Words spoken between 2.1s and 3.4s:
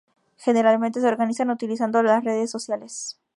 redes sociales.